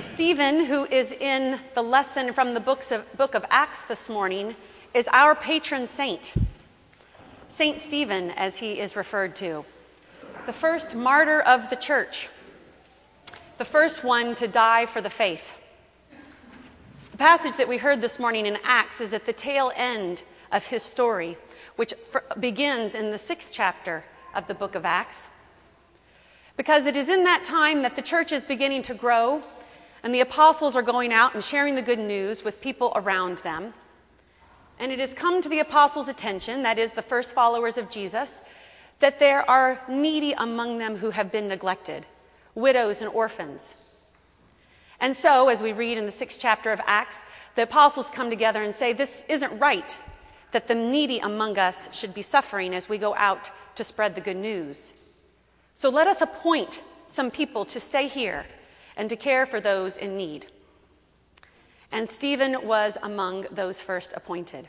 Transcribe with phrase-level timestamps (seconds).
[0.00, 4.56] Stephen, who is in the lesson from the books of, book of Acts this morning,
[4.92, 6.34] is our patron saint.
[7.46, 9.64] Saint Stephen, as he is referred to,
[10.46, 12.28] the first martyr of the church,
[13.58, 15.60] the first one to die for the faith.
[17.12, 20.66] The passage that we heard this morning in Acts is at the tail end of
[20.66, 21.36] his story,
[21.76, 21.94] which
[22.40, 24.04] begins in the sixth chapter
[24.34, 25.28] of the book of Acts.
[26.56, 29.42] Because it is in that time that the church is beginning to grow
[30.04, 33.72] and the apostles are going out and sharing the good news with people around them.
[34.78, 38.42] And it has come to the apostles' attention, that is, the first followers of Jesus,
[39.00, 42.04] that there are needy among them who have been neglected,
[42.54, 43.76] widows and orphans.
[45.00, 48.62] And so, as we read in the sixth chapter of Acts, the apostles come together
[48.62, 49.98] and say, This isn't right
[50.50, 54.20] that the needy among us should be suffering as we go out to spread the
[54.20, 54.92] good news.
[55.74, 58.44] So let us appoint some people to stay here
[58.96, 60.46] and to care for those in need.
[61.92, 64.68] And Stephen was among those first appointed.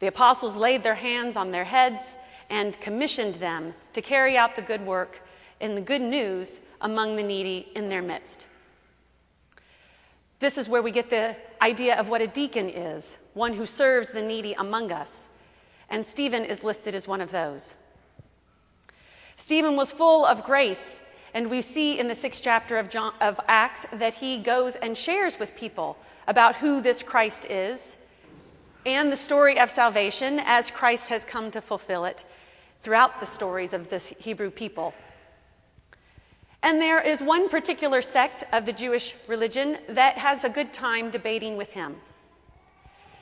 [0.00, 2.16] The apostles laid their hands on their heads
[2.50, 5.22] and commissioned them to carry out the good work
[5.60, 8.46] and the good news among the needy in their midst.
[10.40, 14.10] This is where we get the idea of what a deacon is one who serves
[14.10, 15.30] the needy among us.
[15.88, 17.74] And Stephen is listed as one of those.
[19.36, 21.00] Stephen was full of grace,
[21.34, 24.96] and we see in the sixth chapter of, John, of Acts that he goes and
[24.96, 27.96] shares with people about who this Christ is
[28.86, 32.24] and the story of salvation as Christ has come to fulfill it
[32.80, 34.94] throughout the stories of this Hebrew people.
[36.62, 41.10] And there is one particular sect of the Jewish religion that has a good time
[41.10, 41.96] debating with him.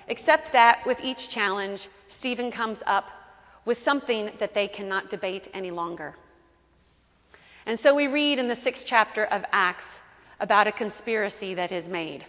[0.06, 3.10] Except that with each challenge, Stephen comes up
[3.64, 6.16] with something that they cannot debate any longer.
[7.66, 10.00] And so we read in the sixth chapter of Acts
[10.40, 12.24] about a conspiracy that is made.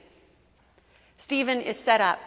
[1.18, 2.20] Stephen is set up,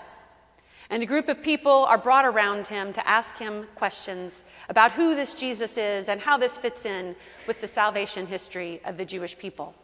[0.90, 5.14] and a group of people are brought around him to ask him questions about who
[5.14, 7.14] this Jesus is and how this fits in
[7.46, 9.74] with the salvation history of the Jewish people.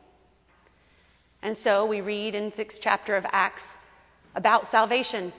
[1.42, 3.76] And so we read in the sixth chapter of Acts
[4.34, 5.32] about salvation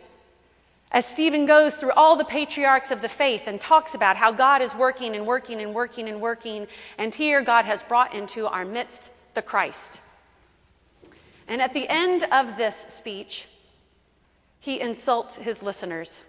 [0.93, 4.61] as Stephen goes through all the patriarchs of the faith and talks about how God
[4.61, 6.67] is working and working and working and working,
[6.99, 9.99] and here God has brought into our midst the Christ.
[11.47, 13.47] And at the end of this speech,
[14.59, 16.23] he insults his listeners.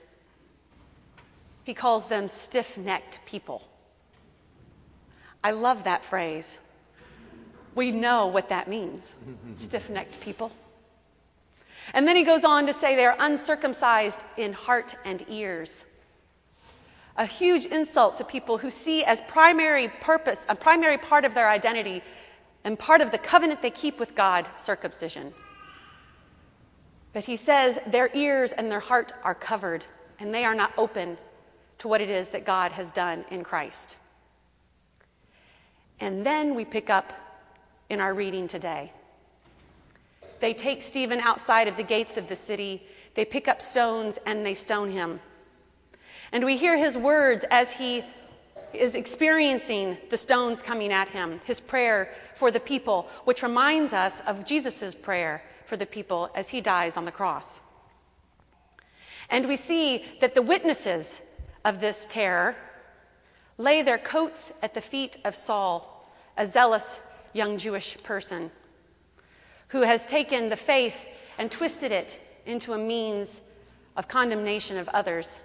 [1.65, 3.69] He calls them stiff necked people.
[5.43, 6.59] I love that phrase.
[7.75, 9.13] We know what that means
[9.53, 10.51] stiff necked people.
[11.93, 15.84] And then he goes on to say they are uncircumcised in heart and ears.
[17.17, 21.49] A huge insult to people who see as primary purpose, a primary part of their
[21.49, 22.03] identity,
[22.65, 25.33] and part of the covenant they keep with God, circumcision.
[27.12, 29.84] But he says their ears and their heart are covered,
[30.19, 31.17] and they are not open
[31.78, 33.97] to what it is that God has done in Christ.
[36.00, 37.12] And then we pick up
[37.89, 38.93] in our reading today.
[40.44, 42.82] They take Stephen outside of the gates of the city.
[43.15, 45.21] They pick up stones and they stone him.
[46.32, 48.05] And we hear his words as he
[48.75, 54.21] is experiencing the stones coming at him, his prayer for the people, which reminds us
[54.27, 57.62] of Jesus' prayer for the people as he dies on the cross.
[59.31, 61.22] And we see that the witnesses
[61.65, 62.55] of this terror
[63.56, 66.06] lay their coats at the feet of Saul,
[66.37, 67.00] a zealous
[67.32, 68.50] young Jewish person
[69.69, 71.09] who has taken the faith
[71.39, 73.41] and twisted it into a means
[73.97, 75.41] of condemnation of others,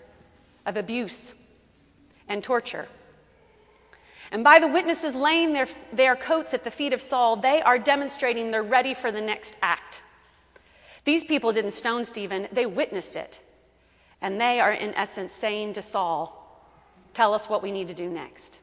[0.66, 1.36] of abuse
[2.28, 2.88] and torture.
[4.32, 7.80] And by the witnesses laying their, their coats at the feet of Saul, they are
[7.80, 10.04] demonstrating they're ready for the next act.
[11.04, 13.40] These people didn't stone Stephen, they witnessed it.
[14.22, 16.36] And they are, in essence, saying to Saul,
[17.14, 18.60] Tell us what we need to do next.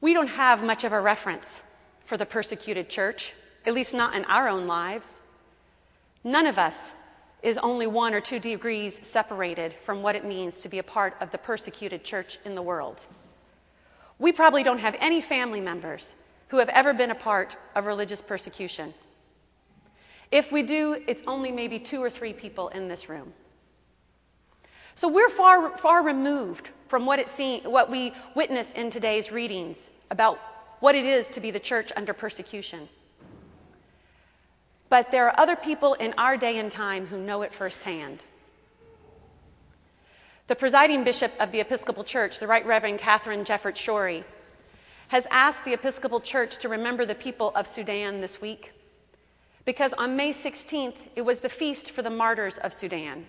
[0.00, 1.62] We don't have much of a reference
[2.06, 3.34] for the persecuted church,
[3.66, 5.20] at least not in our own lives.
[6.24, 6.94] None of us
[7.42, 11.16] is only one or two degrees separated from what it means to be a part
[11.20, 13.04] of the persecuted church in the world.
[14.18, 16.14] We probably don't have any family members
[16.48, 18.94] who have ever been a part of religious persecution.
[20.30, 23.32] If we do, it's only maybe two or three people in this room.
[24.94, 30.38] So we're far, far removed from what, it what we witness in today's readings about
[30.80, 32.88] what it is to be the church under persecution.
[34.88, 38.24] But there are other people in our day and time who know it firsthand.
[40.46, 44.22] The presiding bishop of the Episcopal Church, the Right Reverend Katharine Jefferts Schori,
[45.08, 48.72] has asked the Episcopal Church to remember the people of Sudan this week
[49.66, 53.26] because on May 16th, it was the feast for the martyrs of Sudan.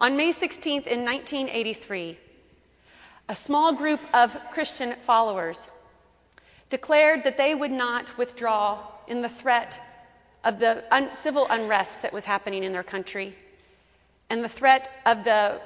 [0.00, 2.18] On May 16th, in 1983,
[3.28, 5.68] a small group of Christian followers
[6.70, 9.80] declared that they would not withdraw in the threat
[10.44, 13.34] of the un- civil unrest that was happening in their country
[14.30, 15.60] and the threat of the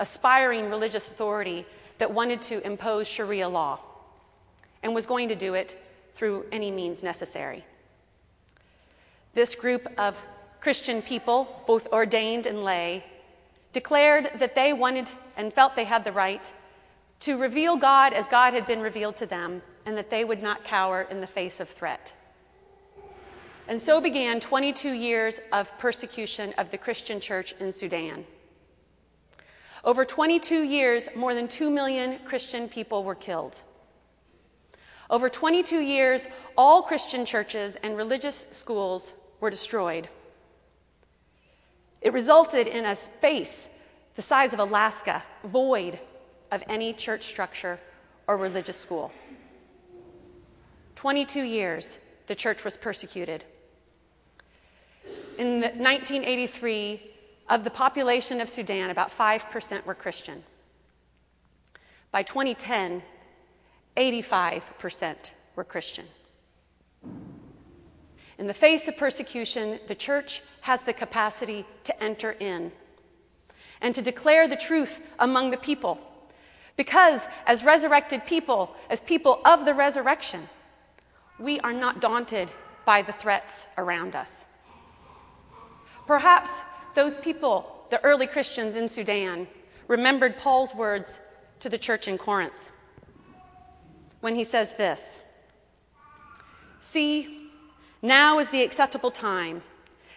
[0.00, 1.64] aspiring religious authority
[1.98, 3.78] that wanted to impose Sharia law
[4.82, 5.80] and was going to do it
[6.14, 7.64] through any means necessary.
[9.34, 10.24] This group of
[10.60, 13.04] Christian people, both ordained and lay,
[13.72, 16.52] declared that they wanted and felt they had the right
[17.22, 20.64] to reveal God as God had been revealed to them and that they would not
[20.64, 22.14] cower in the face of threat.
[23.68, 28.24] And so began 22 years of persecution of the Christian church in Sudan.
[29.84, 33.62] Over 22 years, more than 2 million Christian people were killed.
[35.08, 36.26] Over 22 years,
[36.58, 40.08] all Christian churches and religious schools were destroyed.
[42.00, 43.68] It resulted in a space
[44.16, 46.00] the size of Alaska, void
[46.52, 47.80] of any church structure
[48.28, 49.10] or religious school.
[50.94, 53.42] 22 years, the church was persecuted.
[55.38, 57.08] In 1983,
[57.48, 60.42] of the population of Sudan, about 5% were Christian.
[62.10, 63.02] By 2010,
[63.96, 66.04] 85% were Christian.
[68.38, 72.72] In the face of persecution, the church has the capacity to enter in
[73.80, 76.00] and to declare the truth among the people.
[76.76, 80.48] Because, as resurrected people, as people of the resurrection,
[81.38, 82.48] we are not daunted
[82.84, 84.44] by the threats around us.
[86.06, 86.62] Perhaps
[86.94, 89.46] those people, the early Christians in Sudan,
[89.86, 91.20] remembered Paul's words
[91.60, 92.70] to the church in Corinth
[94.20, 95.22] when he says this
[96.80, 97.48] See,
[98.00, 99.62] now is the acceptable time.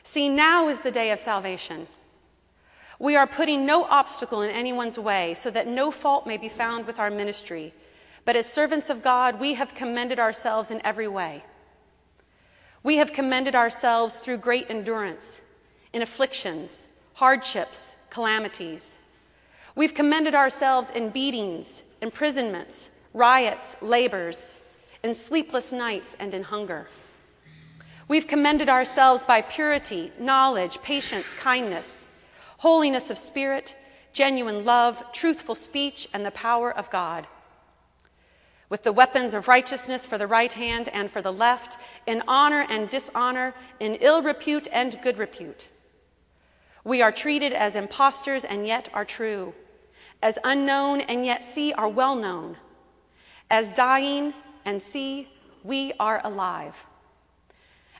[0.01, 1.87] See, now is the day of salvation.
[2.99, 6.87] We are putting no obstacle in anyone's way so that no fault may be found
[6.87, 7.73] with our ministry.
[8.23, 11.43] But as servants of God, we have commended ourselves in every way.
[12.83, 15.41] We have commended ourselves through great endurance
[15.91, 18.99] in afflictions, hardships, calamities.
[19.75, 24.57] We've commended ourselves in beatings, imprisonments, riots, labors,
[25.03, 26.87] in sleepless nights, and in hunger.
[28.07, 32.14] We've commended ourselves by purity, knowledge, patience, kindness,
[32.65, 33.75] holiness of spirit,
[34.11, 37.27] genuine love, truthful speech, and the power of God.
[38.69, 41.77] With the weapons of righteousness for the right hand and for the left,
[42.07, 45.67] in honor and dishonor, in ill repute and good repute.
[46.83, 49.53] We are treated as impostors and yet are true,
[50.23, 52.57] as unknown and yet see are well known,
[53.51, 54.33] as dying
[54.65, 55.29] and see
[55.63, 56.83] we are alive,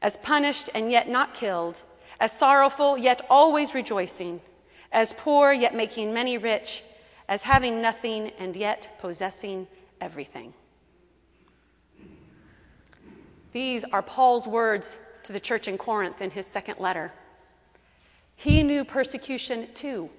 [0.02, 1.84] as punished and yet not killed,
[2.20, 4.42] as sorrowful yet always rejoicing,
[4.96, 6.82] as poor yet making many rich,
[7.28, 9.68] as having nothing and yet possessing
[10.00, 10.54] everything.
[13.52, 17.12] These are Paul's words to the church in Corinth in his second letter.
[18.38, 20.10] He knew persecution too.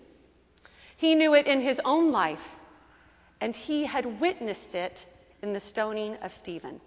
[0.94, 2.56] He knew it in his own life,
[3.40, 5.06] and he had witnessed it
[5.42, 6.82] in the stoning of Stephen.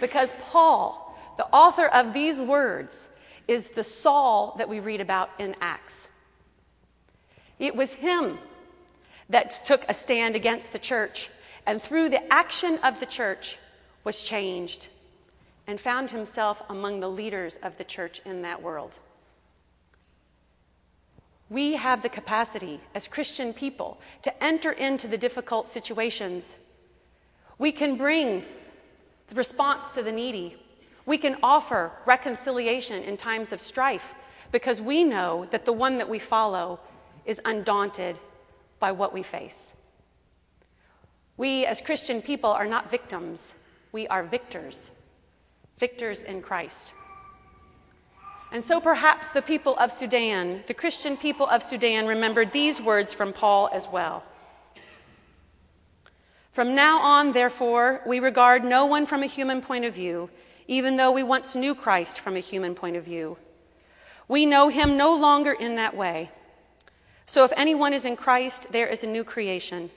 [0.00, 3.10] Because Paul, the author of these words,
[3.46, 6.08] is the Saul that we read about in Acts.
[7.58, 8.38] It was him
[9.28, 11.30] that took a stand against the church,
[11.66, 13.58] and through the action of the church,
[14.04, 14.88] was changed
[15.66, 18.98] and found himself among the leaders of the church in that world.
[21.48, 26.56] We have the capacity as Christian people to enter into the difficult situations.
[27.58, 28.44] We can bring
[29.34, 30.56] response to the needy.
[31.06, 34.14] We can offer reconciliation in times of strife
[34.52, 36.80] because we know that the one that we follow
[37.26, 38.16] is undaunted
[38.78, 39.76] by what we face.
[41.36, 43.54] We, as Christian people, are not victims,
[43.92, 44.90] we are victors,
[45.78, 46.94] victors in Christ.
[48.52, 53.12] And so perhaps the people of Sudan, the Christian people of Sudan, remembered these words
[53.12, 54.22] from Paul as well.
[56.52, 60.30] From now on, therefore, we regard no one from a human point of view,
[60.68, 63.38] even though we once knew Christ from a human point of view.
[64.28, 66.30] We know him no longer in that way.
[67.26, 69.90] So if anyone is in Christ, there is a new creation.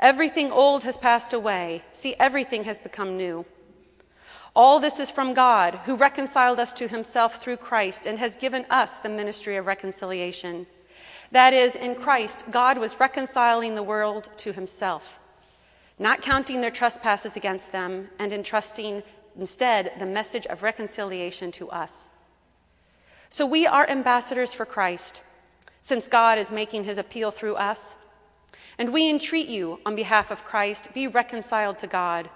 [0.00, 1.82] Everything old has passed away.
[1.92, 3.46] See, everything has become new.
[4.56, 8.64] All this is from God, who reconciled us to himself through Christ and has given
[8.70, 10.66] us the ministry of reconciliation.
[11.32, 15.18] That is, in Christ, God was reconciling the world to himself,
[15.98, 19.02] not counting their trespasses against them, and entrusting
[19.36, 22.10] instead the message of reconciliation to us.
[23.30, 25.22] So we are ambassadors for Christ,
[25.84, 27.94] since God is making his appeal through us.
[28.78, 32.30] And we entreat you, on behalf of Christ, be reconciled to God.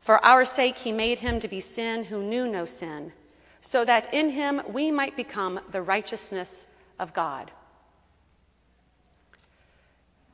[0.00, 3.12] For our sake, he made him to be sin who knew no sin,
[3.60, 6.68] so that in him we might become the righteousness
[6.98, 7.50] of God.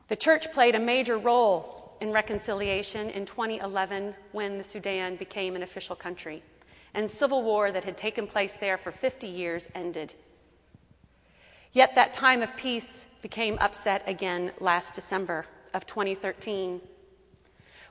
[0.07, 5.65] The church played a major role in reconciliation in 2011 when the Sudan became an
[5.65, 6.45] official country,
[6.95, 10.15] and civil war that had taken place there for 50 years ended.
[11.73, 16.81] Yet that time of peace became upset again last December of 2013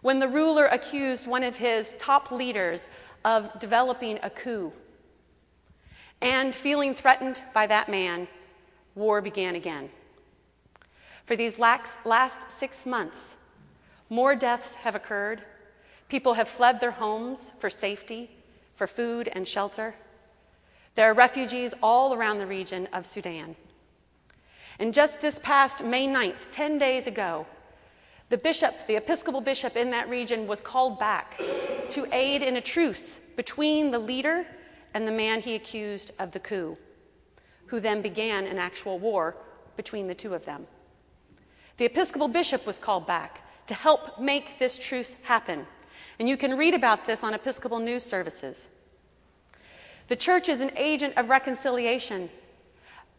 [0.01, 2.88] when the ruler accused one of his top leaders
[3.25, 4.71] of developing a coup.
[6.21, 8.27] And feeling threatened by that man,
[8.95, 9.89] war began again.
[11.25, 13.36] For these last six months,
[14.09, 15.43] more deaths have occurred.
[16.07, 18.31] People have fled their homes for safety,
[18.74, 19.95] for food and shelter.
[20.95, 23.55] There are refugees all around the region of Sudan.
[24.79, 27.45] And just this past May 9th, 10 days ago,
[28.29, 31.38] the bishop, the Episcopal bishop in that region, was called back
[31.89, 34.45] to aid in a truce between the leader
[34.93, 36.77] and the man he accused of the coup,
[37.65, 39.36] who then began an actual war
[39.75, 40.65] between the two of them.
[41.77, 45.65] The Episcopal bishop was called back to help make this truce happen.
[46.19, 48.67] And you can read about this on Episcopal news services.
[50.07, 52.29] The church is an agent of reconciliation,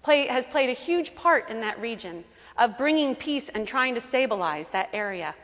[0.02, 2.25] play, has played a huge part in that region
[2.59, 5.35] of bringing peace and trying to stabilize that area.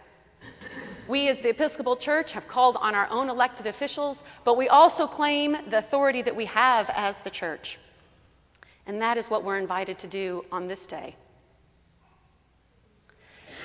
[1.09, 5.07] We, as the Episcopal Church, have called on our own elected officials, but we also
[5.07, 7.79] claim the authority that we have as the church.
[8.87, 11.15] And that is what we're invited to do on this day.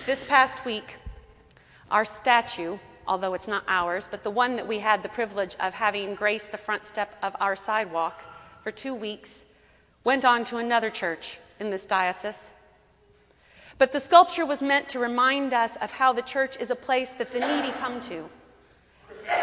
[0.05, 0.97] This past week,
[1.89, 5.73] our statue, although it's not ours, but the one that we had the privilege of
[5.73, 8.21] having grace the front step of our sidewalk
[8.63, 9.50] for two weeks,
[10.03, 12.51] went on to another church in this diocese
[13.81, 17.13] but the sculpture was meant to remind us of how the church is a place
[17.13, 18.29] that the needy come to.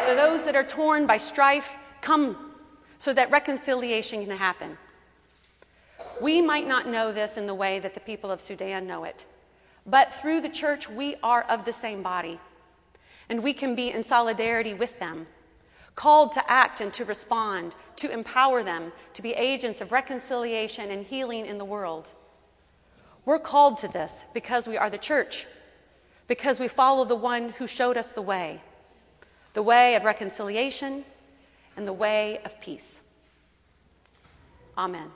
[0.06, 2.52] For those that are torn by strife, come
[2.98, 4.78] so that reconciliation can happen.
[6.20, 9.26] We might not know this in the way that the people of Sudan know it,
[9.84, 12.38] but through the church, we are of the same body,
[13.28, 15.26] and we can be in solidarity with them,
[15.98, 21.04] called to act and to respond, to empower them to be agents of reconciliation and
[21.04, 22.06] healing in the world.
[23.24, 25.44] We're called to this because we are the church,
[26.28, 28.60] because we follow the one who showed us the way
[29.54, 31.04] the way of reconciliation
[31.76, 33.10] and the way of peace.
[34.76, 35.10] Amen.